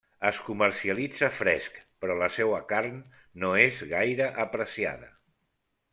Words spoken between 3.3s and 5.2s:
no és gaire apreciada.